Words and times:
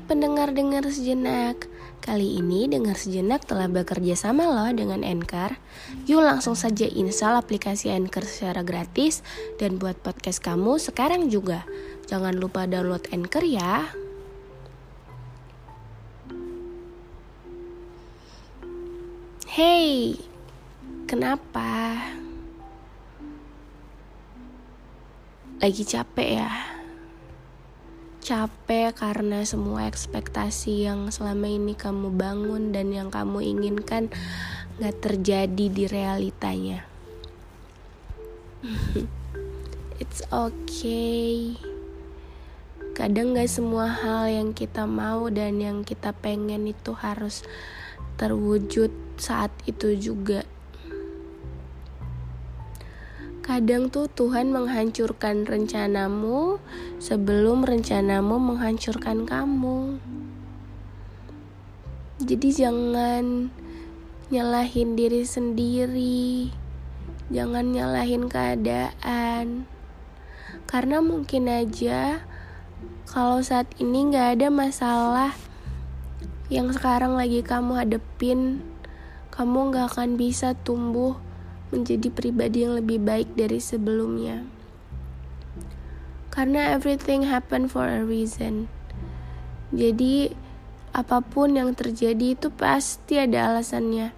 Hai 0.00 0.16
pendengar-dengar 0.16 0.88
sejenak 0.88 1.68
Kali 2.00 2.40
ini 2.40 2.64
dengar 2.64 2.96
sejenak 2.96 3.44
telah 3.44 3.68
bekerja 3.68 4.16
sama 4.16 4.48
loh 4.48 4.72
dengan 4.72 5.04
Anchor 5.04 5.60
Yuk 6.08 6.24
langsung 6.24 6.56
saja 6.56 6.88
install 6.88 7.36
aplikasi 7.36 7.92
Anchor 7.92 8.24
secara 8.24 8.64
gratis 8.64 9.20
Dan 9.60 9.76
buat 9.76 10.00
podcast 10.00 10.40
kamu 10.40 10.80
sekarang 10.80 11.28
juga 11.28 11.68
Jangan 12.08 12.32
lupa 12.32 12.64
download 12.64 13.12
Anchor 13.12 13.44
ya 13.44 13.92
Hey, 19.52 20.16
kenapa? 21.04 22.00
Lagi 25.60 25.84
capek 25.84 26.40
ya? 26.40 26.69
Capek 28.20 28.92
karena 28.92 29.40
semua 29.48 29.88
ekspektasi 29.88 30.84
yang 30.84 31.08
selama 31.08 31.48
ini 31.48 31.72
kamu 31.72 32.12
bangun 32.12 32.70
dan 32.70 32.92
yang 32.92 33.08
kamu 33.08 33.40
inginkan 33.40 34.12
gak 34.76 35.00
terjadi 35.00 35.66
di 35.72 35.84
realitanya. 35.88 36.84
It's 40.00 40.20
okay. 40.28 41.56
Kadang 42.92 43.32
gak 43.32 43.48
semua 43.48 43.88
hal 43.88 44.28
yang 44.28 44.52
kita 44.52 44.84
mau 44.84 45.32
dan 45.32 45.56
yang 45.56 45.84
kita 45.84 46.12
pengen 46.12 46.68
itu 46.68 46.92
harus 46.92 47.40
terwujud 48.20 48.92
saat 49.16 49.48
itu 49.64 49.96
juga. 49.96 50.44
Kadang 53.50 53.90
tuh 53.90 54.06
Tuhan 54.06 54.54
menghancurkan 54.54 55.42
rencanamu 55.42 56.62
sebelum 57.02 57.66
rencanamu 57.66 58.38
menghancurkan 58.38 59.26
kamu. 59.26 59.98
Jadi 62.22 62.48
jangan 62.54 63.50
nyalahin 64.30 64.94
diri 64.94 65.26
sendiri. 65.26 66.54
Jangan 67.34 67.74
nyalahin 67.74 68.30
keadaan. 68.30 69.66
Karena 70.70 71.02
mungkin 71.02 71.50
aja 71.50 72.22
kalau 73.10 73.42
saat 73.42 73.66
ini 73.82 74.14
gak 74.14 74.38
ada 74.38 74.54
masalah 74.54 75.34
yang 76.54 76.70
sekarang 76.70 77.18
lagi 77.18 77.42
kamu 77.42 77.82
hadepin, 77.82 78.62
kamu 79.34 79.74
gak 79.74 79.90
akan 79.90 80.14
bisa 80.14 80.54
tumbuh 80.54 81.18
menjadi 81.70 82.10
pribadi 82.10 82.66
yang 82.66 82.78
lebih 82.78 83.02
baik 83.02 83.34
dari 83.34 83.62
sebelumnya. 83.62 84.46
Karena 86.30 86.74
everything 86.74 87.26
happen 87.26 87.66
for 87.66 87.86
a 87.86 88.02
reason. 88.06 88.70
Jadi 89.74 90.30
apa 90.90 91.22
pun 91.22 91.54
yang 91.54 91.74
terjadi 91.74 92.34
itu 92.34 92.50
pasti 92.50 93.18
ada 93.18 93.50
alasannya. 93.50 94.14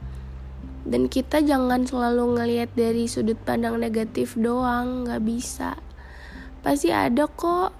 Dan 0.83 1.07
kita 1.07 1.45
jangan 1.45 1.87
selalu 1.87 2.41
ngelihat 2.41 2.75
dari 2.75 3.07
sudut 3.07 3.39
pandang 3.39 3.79
negatif 3.79 4.35
doang, 4.35 5.07
nggak 5.07 5.23
bisa. 5.23 5.79
Pasti 6.65 6.91
ada 6.91 7.29
kok 7.29 7.71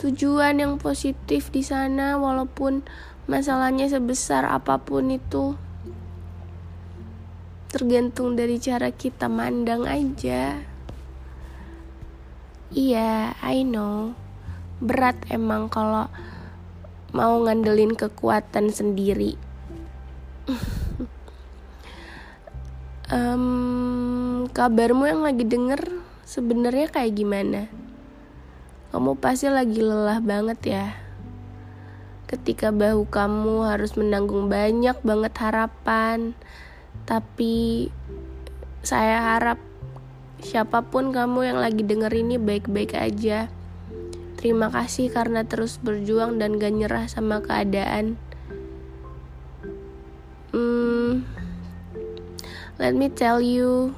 tujuan 0.00 0.58
yang 0.58 0.74
positif 0.80 1.50
di 1.54 1.62
sana 1.62 2.16
walaupun 2.18 2.82
masalahnya 3.24 3.88
sebesar 3.88 4.44
apa 4.44 4.76
pun 4.82 5.08
itu 5.08 5.56
tergantung 7.74 8.38
dari 8.38 8.62
cara 8.62 8.94
kita 8.94 9.26
mandang 9.26 9.82
aja. 9.82 10.62
Iya 12.70 13.34
I 13.42 13.66
know. 13.66 14.14
Berat 14.78 15.18
emang 15.26 15.66
kalau 15.66 16.06
mau 17.10 17.34
ngandelin 17.42 17.98
kekuatan 17.98 18.70
sendiri. 18.70 19.34
Um, 23.04 24.48
kabarmu 24.48 25.04
yang 25.04 25.20
lagi 25.20 25.44
denger 25.44 25.92
sebenarnya 26.24 26.88
kayak 26.88 27.12
gimana? 27.12 27.68
Kamu 28.90 29.20
pasti 29.20 29.52
lagi 29.52 29.84
lelah 29.84 30.24
banget 30.24 30.60
ya. 30.64 30.86
Ketika 32.24 32.72
bahu 32.72 33.04
kamu 33.04 33.68
harus 33.68 33.92
menanggung 34.00 34.48
banyak 34.48 34.96
banget 35.04 35.36
harapan 35.36 36.32
tapi 37.04 37.88
saya 38.84 39.36
harap 39.36 39.58
siapa 40.44 40.84
pun 40.84 41.12
kamu 41.12 41.52
yang 41.52 41.58
lagi 41.60 41.80
denger 41.84 42.12
ini 42.12 42.36
baik-baik 42.36 42.92
aja. 42.96 43.48
Terima 44.36 44.68
kasih 44.68 45.08
karena 45.08 45.40
terus 45.48 45.80
berjuang 45.80 46.36
dan 46.36 46.60
gak 46.60 46.76
nyerah 46.76 47.08
sama 47.08 47.40
keadaan. 47.40 48.20
Hmm, 50.52 51.24
let 52.76 52.92
me 52.92 53.08
tell 53.08 53.40
you, 53.40 53.96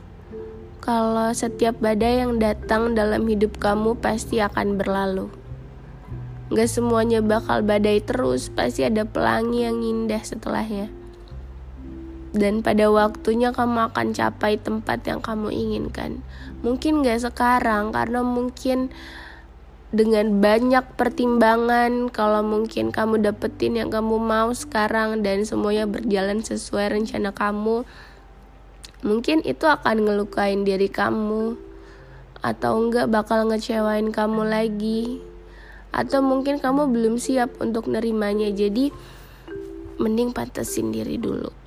kalau 0.79 1.35
setiap 1.35 1.83
badai 1.83 2.23
yang 2.23 2.39
datang 2.39 2.95
dalam 2.95 3.27
hidup 3.27 3.59
kamu 3.59 3.99
pasti 3.99 4.39
akan 4.39 4.79
berlalu. 4.79 5.27
Gak 6.55 6.71
semuanya 6.71 7.19
bakal 7.27 7.67
badai 7.67 7.99
terus, 7.99 8.55
pasti 8.55 8.87
ada 8.87 9.03
pelangi 9.03 9.67
yang 9.67 9.83
indah 9.83 10.23
setelahnya 10.23 10.96
dan 12.37 12.61
pada 12.61 12.93
waktunya 12.93 13.51
kamu 13.51 13.91
akan 13.91 14.13
capai 14.13 14.61
tempat 14.61 15.03
yang 15.09 15.25
kamu 15.25 15.49
inginkan. 15.51 16.21
Mungkin 16.61 17.01
gak 17.01 17.25
sekarang 17.25 17.91
karena 17.97 18.21
mungkin 18.21 18.93
dengan 19.91 20.45
banyak 20.45 20.85
pertimbangan 21.01 22.13
kalau 22.13 22.45
mungkin 22.45 22.93
kamu 22.93 23.25
dapetin 23.25 23.81
yang 23.81 23.89
kamu 23.89 24.21
mau 24.21 24.53
sekarang 24.53 25.25
dan 25.25 25.49
semuanya 25.49 25.89
berjalan 25.89 26.45
sesuai 26.45 26.93
rencana 26.93 27.33
kamu 27.33 27.87
mungkin 29.07 29.41
itu 29.47 29.65
akan 29.65 30.05
ngelukain 30.05 30.63
diri 30.69 30.93
kamu. 30.93 31.57
Atau 32.45 32.79
enggak 32.79 33.11
bakal 33.11 33.49
ngecewain 33.49 34.13
kamu 34.13 34.47
lagi. 34.47 35.19
Atau 35.91 36.21
mungkin 36.21 36.61
kamu 36.61 36.93
belum 36.93 37.17
siap 37.17 37.57
untuk 37.59 37.89
nerimanya. 37.89 38.53
Jadi 38.53 38.93
mending 39.97 40.37
pantesin 40.37 40.93
diri 40.93 41.17
dulu 41.17 41.66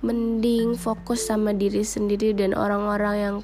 mending 0.00 0.80
fokus 0.80 1.28
sama 1.28 1.52
diri 1.52 1.84
sendiri 1.84 2.32
dan 2.32 2.56
orang-orang 2.56 3.16
yang 3.20 3.36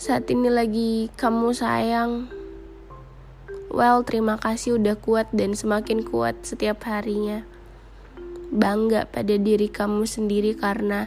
saat 0.00 0.28
ini 0.28 0.48
lagi 0.48 1.08
kamu 1.16 1.52
sayang. 1.56 2.32
Well, 3.70 4.02
terima 4.02 4.36
kasih 4.36 4.80
udah 4.80 4.96
kuat 4.98 5.30
dan 5.30 5.56
semakin 5.56 6.02
kuat 6.02 6.42
setiap 6.44 6.84
harinya. 6.88 7.46
Bangga 8.50 9.06
pada 9.06 9.38
diri 9.38 9.70
kamu 9.70 10.04
sendiri 10.10 10.58
karena 10.58 11.06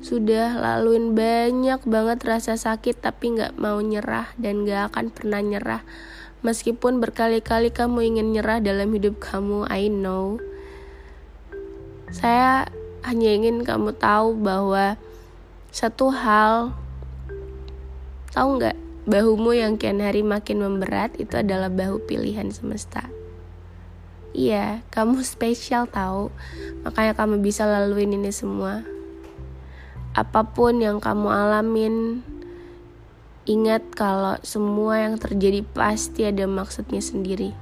sudah 0.00 0.56
laluin 0.56 1.12
banyak 1.12 1.84
banget 1.84 2.18
rasa 2.24 2.56
sakit 2.56 3.04
tapi 3.04 3.36
gak 3.36 3.60
mau 3.60 3.78
nyerah 3.78 4.32
dan 4.40 4.64
gak 4.64 4.92
akan 4.92 5.12
pernah 5.12 5.40
nyerah. 5.44 5.82
Meskipun 6.40 6.98
berkali-kali 7.04 7.68
kamu 7.68 8.16
ingin 8.16 8.32
nyerah 8.32 8.64
dalam 8.64 8.88
hidup 8.96 9.20
kamu, 9.20 9.68
I 9.68 9.92
know. 9.92 10.40
Saya 12.10 12.66
hanya 13.06 13.28
ingin 13.32 13.64
kamu 13.64 13.96
tahu 13.96 14.36
bahwa 14.36 15.00
satu 15.70 16.10
hal 16.12 16.74
tahu 18.34 18.60
nggak? 18.60 18.76
Bahumu 19.08 19.56
yang 19.56 19.80
kian 19.80 19.98
hari 20.04 20.20
makin 20.20 20.60
memberat 20.60 21.16
itu 21.16 21.34
adalah 21.34 21.72
bahu 21.72 22.04
pilihan 22.04 22.52
semesta. 22.52 23.08
Iya 24.30 24.84
kamu 24.92 25.24
spesial 25.26 25.88
tahu. 25.90 26.30
Makanya 26.86 27.16
kamu 27.16 27.42
bisa 27.42 27.66
laluin 27.66 28.14
ini 28.14 28.30
semua. 28.30 28.84
Apa 30.14 30.46
pun 30.46 30.78
yang 30.78 31.00
kamu 31.00 31.26
alamin 31.26 32.22
ingat 33.48 33.82
kalau 33.96 34.38
semua 34.44 35.00
yang 35.02 35.18
terjadi 35.18 35.64
pasti 35.64 36.28
ada 36.28 36.46
maksudnya 36.46 37.02
sendiri. 37.02 37.56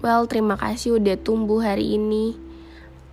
Well 0.00 0.24
terima 0.30 0.56
kasih 0.56 1.02
udah 1.02 1.16
tumbuh 1.20 1.60
hari 1.60 1.98
ini 1.98 2.43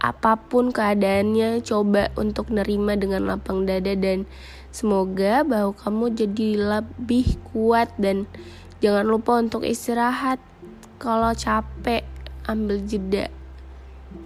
apa 0.02 0.34
pun 0.34 0.74
keadaannya 0.74 1.62
coba 1.62 2.10
untuk 2.18 2.50
nerima 2.50 2.98
dengan 2.98 3.30
lapang 3.30 3.70
dada 3.70 3.94
dan 3.94 4.26
semoga 4.74 5.46
bahwa 5.46 5.78
kamu 5.78 6.06
jadi 6.18 6.50
lebih 6.58 7.38
kuat 7.54 7.94
dan 8.02 8.26
jangan 8.82 9.06
lupa 9.06 9.38
untuk 9.38 9.62
istirahat. 9.62 10.42
Kalau 10.98 11.38
capek 11.38 12.02
ambil 12.50 12.82
jeda. 12.82 13.30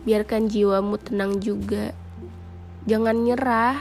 Biarkan 0.07 0.47
jiwamu 0.47 0.95
tenang 0.95 1.43
juga. 1.43 1.91
Jangan 2.87 3.27
nyerah. 3.27 3.79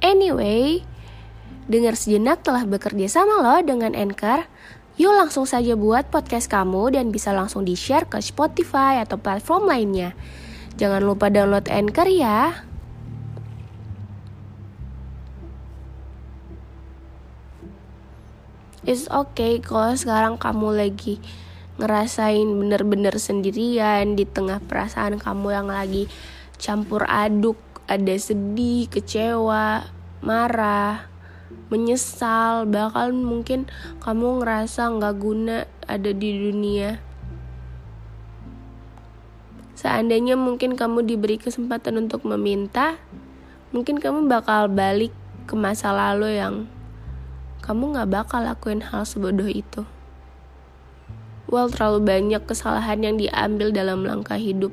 Anyway 0.00 0.84
dengar 1.64 1.96
sejenak 1.96 2.44
telah 2.44 2.68
bekerja 2.68 3.08
sama 3.08 3.40
loh 3.40 3.60
dengan 3.64 3.96
Anchor 3.96 4.44
Yuk 4.94 5.10
langsung 5.10 5.42
saja 5.42 5.74
buat 5.74 6.06
podcast 6.06 6.46
kamu 6.46 6.94
dan 6.94 7.10
bisa 7.10 7.34
langsung 7.34 7.66
di-share 7.66 8.06
ke 8.06 8.22
Spotify 8.22 9.02
atau 9.02 9.18
platform 9.18 9.66
lainnya. 9.66 10.14
Jangan 10.78 11.02
lupa 11.02 11.34
download 11.34 11.66
Anchor 11.66 12.06
ya. 12.06 12.62
It's 18.86 19.10
okay 19.10 19.58
kalau 19.58 19.98
sekarang 19.98 20.38
kamu 20.38 20.78
lagi 20.78 21.18
ngerasain 21.82 22.46
bener-bener 22.46 23.18
sendirian 23.18 24.14
di 24.14 24.22
tengah 24.22 24.62
perasaan 24.62 25.18
kamu 25.18 25.58
yang 25.58 25.68
lagi 25.72 26.06
campur 26.60 27.02
aduk, 27.10 27.58
ada 27.90 28.14
sedih, 28.14 28.86
kecewa, 28.86 29.90
marah, 30.22 31.10
menyesal 31.72 32.68
bahkan 32.68 33.16
mungkin 33.16 33.66
kamu 34.04 34.42
ngerasa 34.42 34.94
nggak 34.94 35.14
guna 35.18 35.56
ada 35.88 36.10
di 36.10 36.30
dunia. 36.50 37.00
Seandainya 39.74 40.38
mungkin 40.38 40.78
kamu 40.78 41.04
diberi 41.04 41.36
kesempatan 41.36 42.08
untuk 42.08 42.24
meminta 42.24 42.96
mungkin 43.74 43.98
kamu 43.98 44.30
bakal 44.30 44.70
balik 44.70 45.10
ke 45.44 45.58
masa 45.58 45.90
lalu 45.90 46.38
yang 46.38 46.70
kamu 47.60 47.96
nggak 47.96 48.10
bakal 48.12 48.40
lakuin 48.44 48.84
hal 48.84 49.02
sebodoh 49.02 49.48
itu. 49.50 49.82
Well 51.50 51.68
terlalu 51.68 52.00
banyak 52.04 52.42
kesalahan 52.48 53.04
yang 53.04 53.16
diambil 53.16 53.74
dalam 53.74 54.06
langkah 54.06 54.38
hidup. 54.40 54.72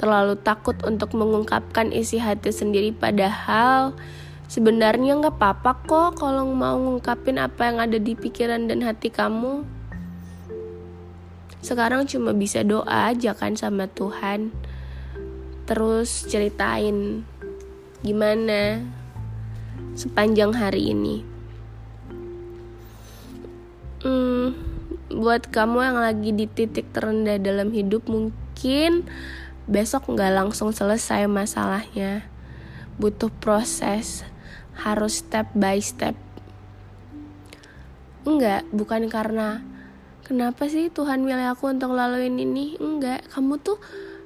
Terlalu 0.00 0.36
takut 0.40 0.78
untuk 0.82 1.14
mengungkapkan 1.14 1.92
isi 1.92 2.18
hati 2.18 2.50
sendiri 2.50 2.90
padahal 2.90 3.94
Sebenarnya 4.54 5.18
nggak 5.18 5.34
apa-apa 5.34 5.82
kok 5.82 6.22
kalau 6.22 6.46
mau 6.54 6.78
ngungkapin 6.78 7.42
apa 7.42 7.74
yang 7.74 7.82
ada 7.82 7.98
di 7.98 8.14
pikiran 8.14 8.70
dan 8.70 8.86
hati 8.86 9.10
kamu. 9.10 9.66
Sekarang 11.58 12.06
cuma 12.06 12.30
bisa 12.30 12.62
doa 12.62 13.10
aja 13.10 13.34
kan 13.34 13.58
sama 13.58 13.90
Tuhan. 13.90 14.54
Terus 15.66 16.30
ceritain 16.30 17.26
gimana 18.06 18.78
sepanjang 19.98 20.54
hari 20.54 20.94
ini. 20.94 21.26
Hmm, 24.06 24.54
buat 25.10 25.50
kamu 25.50 25.82
yang 25.82 25.98
lagi 25.98 26.30
di 26.30 26.46
titik 26.46 26.94
terendah 26.94 27.42
dalam 27.42 27.74
hidup 27.74 28.06
mungkin 28.06 29.02
besok 29.66 30.14
nggak 30.14 30.30
langsung 30.30 30.70
selesai 30.70 31.26
masalahnya 31.26 32.22
butuh 33.02 33.34
proses 33.42 34.22
harus 34.78 35.22
step 35.22 35.50
by 35.54 35.78
step. 35.78 36.18
Enggak, 38.24 38.64
bukan 38.72 39.06
karena 39.12 39.60
kenapa 40.24 40.66
sih 40.66 40.88
Tuhan 40.88 41.22
milih 41.22 41.52
aku 41.52 41.70
untuk 41.70 41.92
laluin 41.92 42.40
ini? 42.40 42.80
Enggak, 42.80 43.26
kamu 43.30 43.60
tuh 43.60 43.78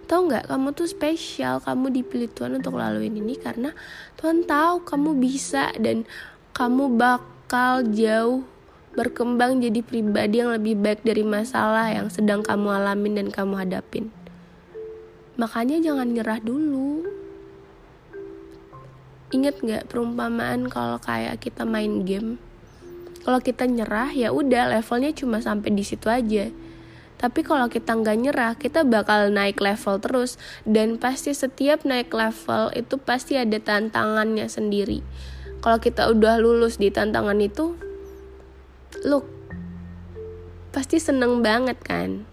tau 0.09 0.25
nggak 0.25 0.49
kamu 0.49 0.73
tuh 0.73 0.89
spesial 0.89 1.61
kamu 1.61 1.93
dipilih 2.01 2.33
Tuhan 2.33 2.57
untuk 2.57 2.81
laluin 2.81 3.13
ini 3.13 3.37
karena 3.37 3.77
Tuhan 4.17 4.49
tahu 4.49 4.81
kamu 4.89 5.21
bisa 5.21 5.69
dan 5.77 6.09
kamu 6.57 6.97
bakal 6.97 7.85
jauh 7.93 8.41
berkembang 8.97 9.61
jadi 9.61 9.85
pribadi 9.85 10.41
yang 10.41 10.57
lebih 10.57 10.81
baik 10.81 11.05
dari 11.05 11.21
masalah 11.29 11.93
yang 11.93 12.09
sedang 12.09 12.41
kamu 12.41 12.81
alamin 12.81 13.21
dan 13.21 13.29
kamu 13.29 13.69
hadapin 13.69 14.09
makanya 15.37 15.77
jangan 15.79 16.09
nyerah 16.09 16.41
dulu 16.41 17.05
Ingat 19.29 19.61
nggak 19.61 19.93
perumpamaan 19.93 20.73
kalau 20.73 20.97
kayak 20.97 21.37
kita 21.45 21.69
main 21.69 22.01
game? 22.09 22.41
Kalau 23.29 23.45
kita 23.45 23.69
nyerah 23.69 24.09
ya 24.17 24.33
udah 24.33 24.73
levelnya 24.73 25.13
cuma 25.13 25.45
sampai 25.45 25.77
di 25.77 25.85
situ 25.85 26.09
aja. 26.09 26.49
Tapi 27.21 27.45
kalau 27.45 27.69
kita 27.69 27.93
nggak 27.93 28.19
nyerah, 28.25 28.53
kita 28.57 28.89
bakal 28.89 29.29
naik 29.29 29.61
level 29.61 30.01
terus 30.01 30.41
dan 30.65 30.97
pasti 30.97 31.37
setiap 31.37 31.85
naik 31.85 32.09
level 32.09 32.73
itu 32.73 32.97
pasti 32.97 33.37
ada 33.37 33.61
tantangannya 33.61 34.49
sendiri. 34.49 35.05
Kalau 35.61 35.77
kita 35.77 36.09
udah 36.09 36.41
lulus 36.41 36.81
di 36.81 36.89
tantangan 36.89 37.37
itu, 37.45 37.77
look, 39.05 39.29
pasti 40.73 40.97
seneng 40.97 41.45
banget 41.45 41.77
kan? 41.85 42.25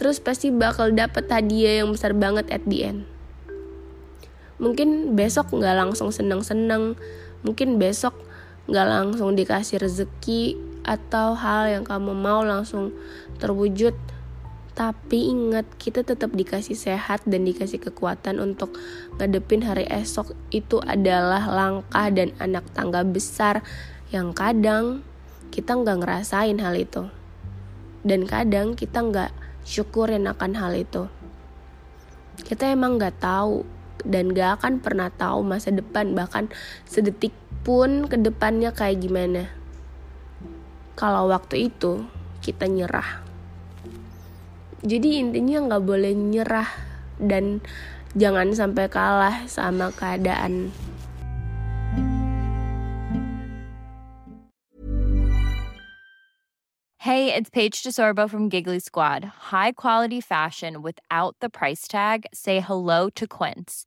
Terus 0.00 0.24
pasti 0.24 0.48
bakal 0.48 0.96
dapet 0.96 1.28
hadiah 1.28 1.84
yang 1.84 1.92
besar 1.92 2.16
banget 2.16 2.48
at 2.48 2.64
the 2.64 2.80
end 2.80 3.15
mungkin 4.56 5.14
besok 5.16 5.52
nggak 5.52 5.76
langsung 5.76 6.08
seneng-seneng. 6.12 6.96
Mungkin 7.44 7.76
besok 7.76 8.16
nggak 8.66 8.86
langsung 8.88 9.38
dikasih 9.38 9.78
rezeki 9.78 10.58
atau 10.82 11.34
hal 11.34 11.70
yang 11.70 11.84
kamu 11.86 12.12
mau 12.14 12.42
langsung 12.42 12.94
terwujud. 13.38 13.94
Tapi 14.76 15.32
ingat 15.32 15.64
kita 15.80 16.04
tetap 16.04 16.36
dikasih 16.36 16.76
sehat 16.76 17.24
dan 17.24 17.48
dikasih 17.48 17.80
kekuatan 17.80 18.36
untuk 18.44 18.76
ngadepin 19.16 19.64
hari 19.64 19.88
esok. 19.88 20.36
Itu 20.52 20.84
adalah 20.84 21.48
langkah 21.48 22.12
dan 22.12 22.36
anak 22.36 22.68
tangga 22.76 23.00
besar 23.00 23.64
yang 24.12 24.36
kadang 24.36 25.00
kita 25.48 25.72
nggak 25.72 26.04
ngerasain 26.04 26.60
hal 26.60 26.76
itu. 26.76 27.08
Dan 28.04 28.28
kadang 28.28 28.76
kita 28.76 29.00
nggak 29.00 29.32
syukurin 29.64 30.28
akan 30.28 30.52
hal 30.60 30.76
itu. 30.76 31.08
Kita 32.44 32.68
emang 32.68 33.00
nggak 33.00 33.16
tahu 33.16 33.75
dan 34.06 34.30
gak 34.32 34.62
akan 34.62 34.78
pernah 34.78 35.10
tahu 35.10 35.42
masa 35.42 35.74
depan 35.74 36.14
bahkan 36.14 36.46
sedetik 36.86 37.34
pun 37.66 38.06
ke 38.06 38.14
depannya 38.14 38.70
kayak 38.70 39.02
gimana. 39.02 39.50
Kalau 40.94 41.28
waktu 41.28 41.68
itu 41.68 42.06
kita 42.40 42.70
nyerah. 42.70 43.26
Jadi 44.86 45.18
intinya 45.18 45.66
nggak 45.66 45.82
boleh 45.82 46.14
nyerah 46.14 46.70
dan 47.18 47.58
jangan 48.14 48.54
sampai 48.54 48.86
kalah 48.86 49.42
sama 49.50 49.90
keadaan. 49.90 50.70
Hey, 57.06 57.30
it's 57.34 57.50
Paige 57.50 57.82
DeSorbo 57.86 58.28
from 58.28 58.48
Giggly 58.48 58.80
Squad. 58.80 59.24
High 59.54 59.72
quality 59.78 60.20
fashion 60.20 60.82
without 60.82 61.36
the 61.38 61.48
price 61.48 61.86
tag. 61.86 62.26
Say 62.34 62.58
hello 62.58 63.10
to 63.10 63.26
Quince. 63.26 63.86